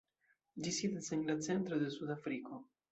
Ĝi 0.63 0.73
sidas 0.79 1.11
en 1.19 1.23
la 1.31 1.37
centro 1.51 1.81
de 1.85 1.95
Sud-Afriko. 1.99 2.67